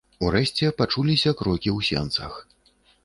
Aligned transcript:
Урэшце 0.27 0.69
пачуліся 0.79 1.33
крокі 1.41 1.69
ў 1.77 1.79
сенцах. 1.91 2.33